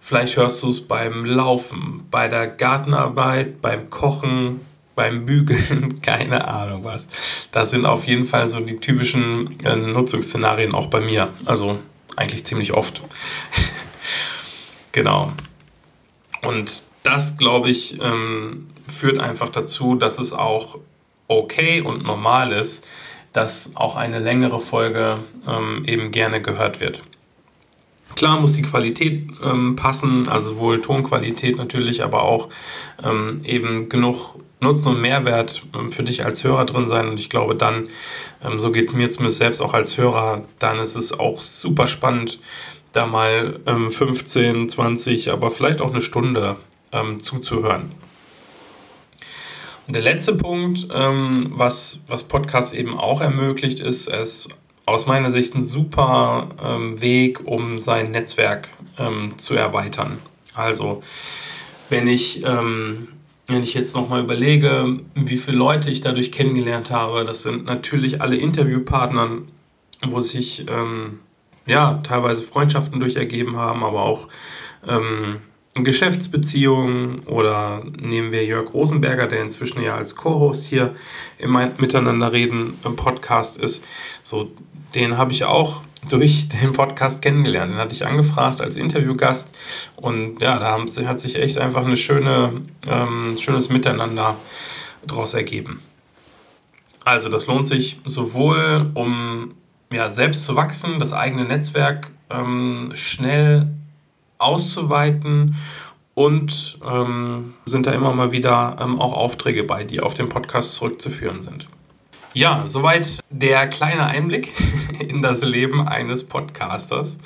Vielleicht 0.00 0.36
hörst 0.36 0.62
du 0.62 0.68
es 0.68 0.82
beim 0.82 1.24
Laufen, 1.24 2.02
bei 2.10 2.28
der 2.28 2.46
Gartenarbeit, 2.46 3.62
beim 3.62 3.88
Kochen, 3.88 4.60
beim 4.94 5.26
Bügeln, 5.26 6.00
keine 6.02 6.46
Ahnung 6.48 6.84
was. 6.84 7.08
Das 7.52 7.70
sind 7.70 7.86
auf 7.86 8.06
jeden 8.06 8.24
Fall 8.24 8.48
so 8.48 8.60
die 8.60 8.76
typischen 8.76 9.58
äh, 9.64 9.76
Nutzungsszenarien 9.76 10.74
auch 10.74 10.86
bei 10.86 11.00
mir. 11.00 11.32
Also 11.44 11.78
eigentlich 12.16 12.44
ziemlich 12.44 12.72
oft. 12.72 13.02
genau. 14.92 15.32
Und 16.42 16.84
das, 17.02 17.36
glaube 17.36 17.70
ich, 17.70 18.00
ähm, 18.02 18.68
führt 18.86 19.18
einfach 19.18 19.50
dazu, 19.50 19.94
dass 19.94 20.18
es 20.18 20.32
auch 20.32 20.78
okay 21.28 21.80
und 21.80 22.04
normal 22.04 22.52
ist, 22.52 22.86
dass 23.32 23.72
auch 23.74 23.96
eine 23.96 24.20
längere 24.20 24.60
Folge 24.60 25.18
ähm, 25.46 25.82
eben 25.86 26.10
gerne 26.10 26.40
gehört 26.40 26.80
wird. 26.80 27.02
Klar 28.14 28.40
muss 28.40 28.52
die 28.52 28.62
Qualität 28.62 29.28
ähm, 29.42 29.74
passen, 29.74 30.28
also 30.28 30.54
sowohl 30.54 30.80
Tonqualität 30.80 31.56
natürlich, 31.56 32.04
aber 32.04 32.22
auch 32.22 32.48
ähm, 33.02 33.40
eben 33.44 33.88
genug 33.88 34.36
Nutzen 34.64 34.88
und 34.88 35.00
Mehrwert 35.00 35.62
ähm, 35.74 35.92
für 35.92 36.02
dich 36.02 36.24
als 36.24 36.42
Hörer 36.42 36.64
drin 36.64 36.88
sein. 36.88 37.08
Und 37.08 37.20
ich 37.20 37.30
glaube 37.30 37.54
dann, 37.54 37.88
ähm, 38.42 38.58
so 38.58 38.72
geht 38.72 38.86
es 38.86 38.92
mir 38.92 39.08
zumindest 39.08 39.38
selbst 39.38 39.60
auch 39.60 39.74
als 39.74 39.96
Hörer, 39.96 40.42
dann 40.58 40.78
ist 40.78 40.96
es 40.96 41.18
auch 41.18 41.40
super 41.40 41.86
spannend, 41.86 42.40
da 42.92 43.06
mal 43.06 43.58
15, 43.64 44.68
20, 44.68 45.32
aber 45.32 45.50
vielleicht 45.50 45.80
auch 45.80 45.90
eine 45.90 46.00
Stunde 46.00 46.56
ähm, 46.92 47.20
zuzuhören. 47.20 47.90
Und 49.86 49.94
der 49.94 50.02
letzte 50.02 50.34
Punkt, 50.34 50.86
ähm, 50.94 51.50
was, 51.50 52.02
was 52.08 52.24
Podcast 52.24 52.72
eben 52.72 52.98
auch 52.98 53.20
ermöglicht, 53.20 53.80
ist, 53.80 54.06
es 54.06 54.48
aus 54.86 55.06
meiner 55.06 55.30
Sicht 55.30 55.54
ein 55.54 55.62
super 55.62 56.48
ähm, 56.62 57.00
Weg, 57.00 57.46
um 57.46 57.78
sein 57.78 58.10
Netzwerk 58.10 58.70
ähm, 58.98 59.34
zu 59.36 59.54
erweitern. 59.54 60.18
Also, 60.54 61.02
wenn 61.90 62.08
ich, 62.08 62.44
ähm, 62.44 63.08
wenn 63.46 63.62
ich 63.62 63.74
jetzt 63.74 63.94
nochmal 63.94 64.22
überlege, 64.22 64.98
wie 65.14 65.36
viele 65.36 65.58
Leute 65.58 65.90
ich 65.90 66.00
dadurch 66.00 66.32
kennengelernt 66.32 66.90
habe, 66.90 67.24
das 67.24 67.42
sind 67.42 67.66
natürlich 67.66 68.20
alle 68.20 68.36
Interviewpartner, 68.36 69.38
wo 70.06 70.20
sich 70.20 70.66
ähm, 70.68 71.20
ja 71.66 72.00
teilweise 72.02 72.42
Freundschaften 72.42 73.00
durch 73.00 73.16
ergeben 73.16 73.56
haben, 73.56 73.84
aber 73.84 74.02
auch 74.02 74.28
ähm, 74.86 75.38
Geschäftsbeziehungen 75.74 77.20
oder 77.20 77.82
nehmen 78.00 78.30
wir 78.30 78.44
Jörg 78.44 78.72
Rosenberger, 78.72 79.26
der 79.26 79.42
inzwischen 79.42 79.82
ja 79.82 79.96
als 79.96 80.14
Co-Host 80.14 80.64
hier 80.64 80.94
im 81.38 81.58
Miteinander 81.78 82.32
reden 82.32 82.78
im 82.84 82.94
Podcast 82.94 83.58
ist. 83.58 83.84
So, 84.22 84.52
den 84.94 85.16
habe 85.16 85.32
ich 85.32 85.44
auch 85.44 85.80
durch 86.08 86.48
den 86.62 86.72
Podcast 86.72 87.22
kennengelernt. 87.22 87.72
Den 87.72 87.78
hatte 87.78 87.94
ich 87.94 88.06
angefragt 88.06 88.60
als 88.60 88.76
Interviewgast 88.76 89.56
und 89.96 90.40
ja, 90.40 90.60
da 90.60 90.78
hat 90.78 91.18
sich 91.18 91.36
echt 91.36 91.58
einfach 91.58 91.84
ein 91.84 91.96
schöne, 91.96 92.62
ähm, 92.86 93.36
schönes 93.36 93.68
Miteinander 93.68 94.36
daraus 95.04 95.34
ergeben. 95.34 95.82
Also 97.04 97.28
das 97.28 97.46
lohnt 97.48 97.66
sich 97.66 98.00
sowohl, 98.04 98.90
um 98.94 99.54
ja, 99.92 100.08
selbst 100.08 100.44
zu 100.44 100.56
wachsen, 100.56 100.98
das 100.98 101.12
eigene 101.12 101.44
Netzwerk 101.44 102.10
ähm, 102.30 102.92
schnell 102.94 103.68
auszuweiten 104.44 105.56
und 106.14 106.78
ähm, 106.88 107.54
sind 107.64 107.86
da 107.86 107.92
immer 107.92 108.12
mal 108.14 108.32
wieder 108.32 108.76
ähm, 108.80 109.00
auch 109.00 109.12
Aufträge 109.12 109.64
bei, 109.64 109.84
die 109.84 110.00
auf 110.00 110.14
den 110.14 110.28
Podcast 110.28 110.74
zurückzuführen 110.76 111.42
sind. 111.42 111.68
Ja, 112.32 112.66
soweit 112.66 113.20
der 113.30 113.66
kleine 113.68 114.06
Einblick 114.06 114.52
in 114.98 115.22
das 115.22 115.42
Leben 115.42 115.86
eines 115.86 116.24
Podcasters. 116.24 117.18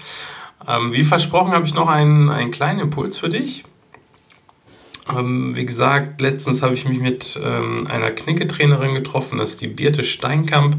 Ähm, 0.67 0.93
wie 0.93 1.05
versprochen 1.05 1.53
habe 1.53 1.65
ich 1.65 1.75
noch 1.75 1.89
einen, 1.89 2.29
einen 2.31 2.51
kleinen 2.51 2.81
Impuls 2.81 3.19
für 3.19 3.29
dich. 3.29 3.65
Ähm, 5.11 5.57
wie 5.57 5.65
gesagt, 5.65 6.21
letztens 6.21 6.63
habe 6.63 6.75
ich 6.75 6.85
mich 6.85 6.99
mit 6.99 7.41
ähm, 7.43 7.87
einer 7.89 8.11
Knicketrainerin 8.11 8.95
getroffen, 8.95 9.39
das 9.39 9.51
ist 9.51 9.61
die 9.61 9.69
Birte 9.69 10.03
Steinkamp. 10.03 10.77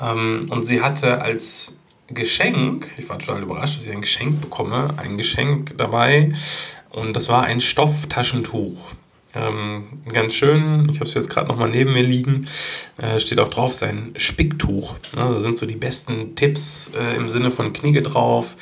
Ähm, 0.00 0.46
und 0.50 0.62
sie 0.64 0.82
hatte 0.82 1.20
als 1.20 1.78
Geschenk, 2.12 2.88
ich 2.96 3.08
war 3.08 3.18
total 3.18 3.42
überrascht, 3.42 3.76
dass 3.76 3.86
ich 3.86 3.92
ein 3.92 4.00
Geschenk 4.00 4.40
bekomme, 4.40 4.94
ein 4.96 5.16
Geschenk 5.16 5.76
dabei. 5.76 6.30
Und 6.90 7.14
das 7.14 7.28
war 7.28 7.44
ein 7.44 7.60
Stofftaschentuch. 7.60 8.76
Ähm, 9.32 9.84
ganz 10.12 10.34
schön, 10.34 10.88
ich 10.90 10.98
habe 10.98 11.08
es 11.08 11.14
jetzt 11.14 11.30
gerade 11.30 11.46
nochmal 11.46 11.70
neben 11.70 11.92
mir 11.92 12.02
liegen, 12.02 12.48
äh, 12.96 13.20
steht 13.20 13.38
auch 13.38 13.48
drauf 13.48 13.76
sein 13.76 14.12
Spicktuch. 14.16 14.96
Ja, 15.14 15.32
da 15.32 15.38
sind 15.38 15.56
so 15.56 15.66
die 15.66 15.76
besten 15.76 16.34
Tipps 16.34 16.90
äh, 16.98 17.16
im 17.16 17.28
Sinne 17.28 17.52
von 17.52 17.72
Knigge 17.72 18.02
drauf. 18.02 18.56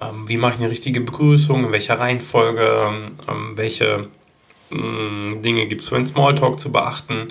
Ähm, 0.00 0.26
wie 0.26 0.38
mache 0.38 0.54
ich 0.54 0.60
eine 0.60 0.70
richtige 0.70 1.02
Begrüßung, 1.02 1.64
in 1.66 1.72
welcher 1.72 1.98
Reihenfolge, 1.98 3.10
ähm, 3.28 3.52
welche 3.56 4.08
mh, 4.70 5.42
Dinge 5.42 5.66
gibt 5.66 5.82
es 5.82 5.90
für 5.90 5.96
einen 5.96 6.06
Smalltalk 6.06 6.58
zu 6.58 6.72
beachten. 6.72 7.28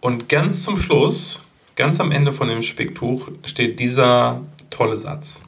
Und 0.00 0.28
ganz 0.28 0.62
zum 0.62 0.78
Schluss, 0.78 1.42
ganz 1.74 1.98
am 1.98 2.12
Ende 2.12 2.32
von 2.32 2.46
dem 2.46 2.62
Spicktuch, 2.62 3.30
steht 3.44 3.80
dieser 3.80 4.42
tolle 4.72 4.98
Satz. 4.98 5.42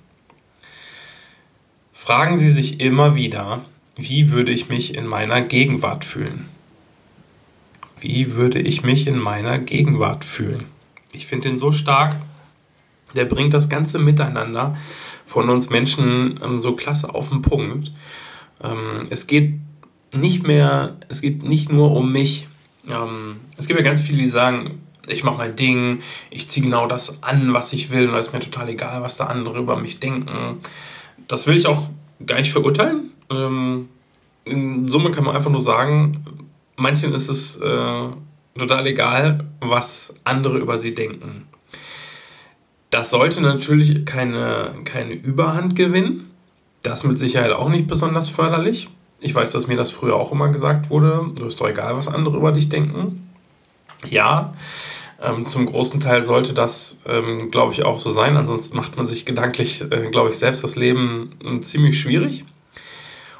Fragen 1.93 2.37
Sie 2.37 2.51
sich 2.51 2.81
immer 2.81 3.17
wieder, 3.17 3.65
wie 3.97 4.31
würde 4.31 4.53
ich 4.53 4.69
mich 4.69 4.95
in 4.95 5.07
meiner 5.07 5.41
Gegenwart 5.41 6.05
fühlen? 6.05 6.49
Wie 8.01 8.35
würde 8.35 8.61
ich 8.61 8.83
mich 8.83 9.07
in 9.07 9.19
meiner 9.19 9.59
Gegenwart 9.59 10.25
fühlen? 10.25 10.65
Ich 11.13 11.27
finde 11.27 11.49
den 11.49 11.59
so 11.59 11.73
stark. 11.73 12.17
Der 13.15 13.25
bringt 13.25 13.55
das 13.55 13.69
ganze 13.69 13.99
Miteinander 13.99 14.77
von 15.25 15.49
uns 15.49 15.71
Menschen 15.71 16.39
ähm, 16.43 16.61
so 16.61 16.75
klasse 16.75 17.15
auf 17.15 17.31
den 17.31 17.43
Punkt. 17.43 17.93
Ähm, 18.63 19.07
es 19.11 19.27
geht 19.27 19.55
nicht 20.13 20.47
mehr, 20.47 20.97
es 21.09 21.23
geht 21.23 21.43
nicht 21.43 21.73
nur 21.73 21.93
um 21.93 22.13
mich. 22.13 22.49
Ähm, 22.89 23.37
es 23.57 23.67
gibt 23.67 23.79
ja 23.79 23.85
ganz 23.85 24.03
viele, 24.03 24.19
die 24.19 24.29
sagen, 24.29 24.81
ich 25.09 25.25
mache 25.25 25.39
mein 25.39 25.57
Ding, 25.57 26.01
ich 26.31 26.49
ziehe 26.49 26.65
genau 26.65 26.87
das 26.87 27.23
an, 27.23 27.53
was 27.53 27.73
ich 27.73 27.91
will 27.91 28.09
und 28.09 28.15
es 28.15 28.29
ist 28.29 28.33
mir 28.33 28.41
total 28.41 28.69
egal, 28.69 29.03
was 29.03 29.17
da 29.17 29.27
andere 29.27 29.59
über 29.59 29.77
mich 29.77 30.01
denken. 30.01 30.61
Das 31.29 31.47
will 31.47 31.57
ich 31.57 31.67
auch 31.67 31.89
gar 32.25 32.39
nicht 32.39 32.53
verurteilen. 32.53 33.11
Ähm, 33.31 33.89
in 34.45 34.89
Summe 34.89 35.11
kann 35.11 35.25
man 35.25 35.37
einfach 35.37 35.51
nur 35.51 35.61
sagen, 35.61 36.23
manchen 36.77 37.13
ist 37.13 37.29
es 37.29 37.57
äh, 37.57 38.09
total 38.59 38.87
egal, 38.87 39.45
was 39.61 40.15
andere 40.25 40.59
über 40.59 40.79
sie 40.79 40.95
denken. 40.95 41.47
Das 42.91 43.11
sollte 43.11 43.41
natürlich 43.41 44.05
keine, 44.05 44.75
keine 44.85 45.15
Überhand 45.15 45.75
gewinnen. 45.75 46.31
Das 46.83 47.03
mit 47.03 47.19
Sicherheit 47.19 47.51
auch 47.51 47.69
nicht 47.69 47.87
besonders 47.87 48.29
förderlich. 48.29 48.89
Ich 49.21 49.35
weiß, 49.35 49.53
dass 49.53 49.67
mir 49.67 49.77
das 49.77 49.91
früher 49.91 50.17
auch 50.17 50.33
immer 50.33 50.49
gesagt 50.49 50.91
wurde. 50.91 51.31
Du 51.35 51.47
ist 51.47 51.61
doch 51.61 51.69
egal, 51.69 51.97
was 51.97 52.09
andere 52.09 52.37
über 52.37 52.53
dich 52.53 52.69
denken. 52.69 53.33
Ja, 54.09 54.55
ähm, 55.25 55.47
zum 55.47 55.67
großen 55.67 56.01
Teil 56.01 56.23
sollte 56.23 56.53
das, 56.53 56.99
ähm, 57.07 57.51
glaube 57.51 57.73
ich, 57.73 57.85
auch 57.85 57.99
so 57.99 58.11
sein. 58.11 58.37
Ansonsten 58.37 58.77
macht 58.77 58.97
man 58.97 59.07
sich 59.07 59.25
gedanklich, 59.25 59.83
äh, 59.91 60.11
glaube 60.11 60.31
ich, 60.31 60.37
selbst 60.37 60.63
das 60.63 60.77
Leben 60.77 61.31
äh, 61.45 61.61
ziemlich 61.61 61.99
schwierig. 61.99 62.45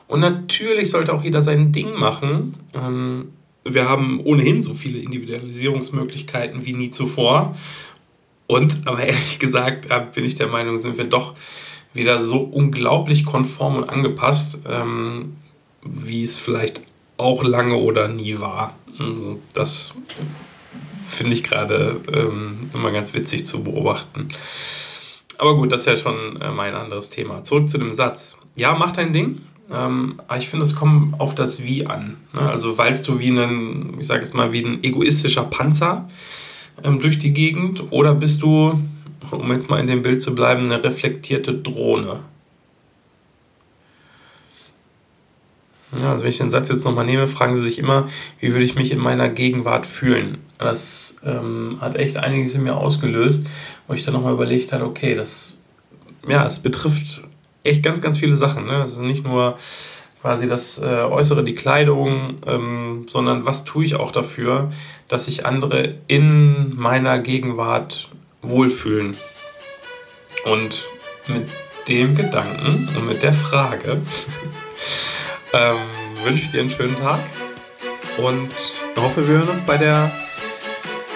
Und 0.07 0.21
natürlich 0.21 0.91
sollte 0.91 1.13
auch 1.13 1.23
jeder 1.23 1.43
sein 1.43 1.73
Ding 1.73 1.95
machen. 1.95 2.55
Ähm, 2.75 3.33
wir 3.65 3.89
haben 3.89 4.21
ohnehin 4.21 4.63
so 4.63 4.75
viele 4.75 4.99
Individualisierungsmöglichkeiten 4.99 6.65
wie 6.65 6.73
nie 6.73 6.91
zuvor. 6.91 7.57
Und, 8.47 8.87
aber 8.87 9.01
ehrlich 9.07 9.39
gesagt, 9.39 9.91
äh, 9.91 10.07
bin 10.15 10.25
ich 10.25 10.37
der 10.37 10.49
Meinung, 10.49 10.79
sind 10.79 10.99
wir 10.99 11.07
doch 11.07 11.35
wieder 11.93 12.21
so 12.21 12.41
unglaublich 12.41 13.25
konform 13.25 13.77
und 13.77 13.89
angepasst, 13.89 14.61
ähm, 14.69 15.37
wie 15.83 16.23
es 16.23 16.39
vielleicht 16.39 16.83
auch 17.17 17.45
lange 17.45 17.77
oder 17.77 18.09
nie 18.09 18.41
war. 18.41 18.75
Also 18.99 19.39
das 19.53 19.95
finde 21.05 21.35
ich 21.35 21.45
gerade 21.45 22.01
ähm, 22.13 22.71
immer 22.73 22.91
ganz 22.91 23.15
witzig 23.15 23.47
zu 23.47 23.63
beobachten. 23.63 24.29
Aber 25.39 25.57
gut, 25.57 25.73
das 25.73 25.83
ist 25.83 25.87
ja 25.87 25.97
schon 25.97 26.41
äh, 26.41 26.51
mein 26.51 26.75
anderes 26.75 27.11
Thema. 27.11 27.43
Zurück 27.43 27.69
zu 27.69 27.79
dem 27.79 27.93
Satz. 27.93 28.39
Ja, 28.57 28.75
mach 28.75 28.93
dein 28.93 29.13
Ding. 29.13 29.41
Ähm, 29.73 30.17
aber 30.29 30.39
ich 30.39 30.49
finde, 30.49 30.65
es 30.65 30.75
kommt 30.75 31.19
auf 31.21 31.35
das 31.35 31.65
Wie 31.65 31.87
an. 31.87 32.17
Ne? 32.33 32.41
Also 32.41 32.77
weilst 32.77 33.09
du 33.09 33.19
wie 33.19 33.31
ein, 33.31 33.97
ich 33.99 34.07
sage 34.07 34.21
jetzt 34.21 34.35
mal, 34.35 34.53
wie 34.53 34.63
ein 34.63 34.85
egoistischer 34.85 35.45
Panzer 35.45 36.09
ähm, 36.83 37.01
durch 37.01 37.19
die 37.19 37.33
Gegend 37.33 37.83
oder 37.91 38.15
bist 38.15 38.43
du, 38.43 38.79
um 39.31 39.53
jetzt 39.53 39.71
mal 39.71 39.81
in 39.81 39.87
dem 39.87 40.03
Bild 40.03 40.21
zu 40.21 40.35
bleiben, 40.35 40.67
eine 40.67 40.85
reflektierte 40.85 41.55
Drohne? 41.55 42.21
Ja, 45.99 46.11
also 46.11 46.25
wenn 46.25 46.31
ich 46.31 46.39
den 46.39 46.51
Satz 46.51 46.69
jetzt 46.69 46.85
nochmal 46.85 47.07
nehme, 47.07 47.27
fragen 47.27 47.55
Sie 47.55 47.63
sich 47.63 47.79
immer, 47.79 48.09
wie 48.41 48.53
würde 48.53 48.65
ich 48.65 48.75
mich 48.75 48.91
in 48.91 48.99
meiner 48.99 49.29
Gegenwart 49.29 49.87
fühlen? 49.87 50.39
Das 50.59 51.17
ähm, 51.25 51.79
hat 51.81 51.97
echt 51.97 52.17
einiges 52.17 52.55
in 52.55 52.63
mir 52.63 52.77
ausgelöst, 52.77 53.47
wo 53.87 53.95
ich 53.95 54.05
dann 54.05 54.15
nochmal 54.15 54.33
überlegt 54.33 54.73
habe, 54.73 54.85
okay, 54.85 55.15
das, 55.15 55.59
ja, 56.29 56.47
es 56.47 56.61
betrifft 56.61 57.23
echt 57.65 57.83
ganz, 57.83 58.01
ganz 58.01 58.19
viele 58.19 58.37
Sachen. 58.37 58.67
Ne? 58.67 58.79
Das 58.79 58.93
ist 58.93 59.01
nicht 59.01 59.25
nur 59.25 59.57
quasi 60.21 60.49
das 60.49 60.79
äh, 60.79 60.85
Äußere, 60.85 61.45
die 61.45 61.55
Kleidung, 61.55 62.37
ähm, 62.47 63.07
sondern 63.11 63.45
was 63.45 63.65
tue 63.65 63.85
ich 63.85 63.97
auch 63.97 64.13
dafür, 64.13 64.71
dass 65.09 65.27
sich 65.27 65.45
andere 65.45 65.97
in 66.07 66.77
meiner 66.77 67.19
Gegenwart 67.19 68.09
wohlfühlen. 68.41 69.17
Und 70.45 70.89
mit 71.27 71.49
dem 71.89 72.15
Gedanken 72.15 72.89
und 72.97 73.07
mit 73.07 73.23
der 73.23 73.33
Frage 73.33 74.03
ähm, 75.53 75.77
wünsche 76.25 76.45
ich 76.45 76.51
dir 76.51 76.61
einen 76.61 76.71
schönen 76.71 76.97
Tag 76.97 77.21
und 78.19 78.51
hoffe, 78.97 79.27
wir 79.29 79.39
hören 79.39 79.49
uns 79.49 79.61
bei 79.63 79.77
der 79.77 80.11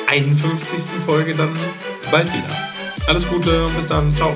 51. 0.09 0.91
Folge 1.05 1.35
dann 1.35 1.57
bald 2.11 2.29
wieder. 2.29 2.57
Alles 3.09 3.29
Gute 3.29 3.67
und 3.67 3.77
bis 3.77 3.87
dann. 3.87 4.15
Ciao. 4.15 4.35